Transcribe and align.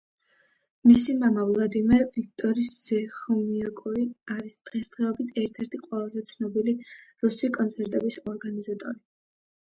მისი 0.89 1.13
მამა 1.23 1.41
ვლადიმერ 1.47 2.05
ვიქტორის 2.13 2.69
ძე 2.85 2.97
ხომიაკოვი 3.17 4.05
არის 4.35 4.55
დღესდღეისობით 4.69 5.35
ერთ-ერთი 5.41 5.81
ყველაზე 5.83 6.23
ცნობილი 6.31 6.73
რუსი 7.27 7.51
კონცერტების 7.59 8.17
ორგანიზატორი. 8.33 8.99